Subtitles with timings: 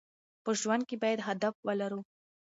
[0.43, 2.01] په ژوند کې باید هدف ولرو.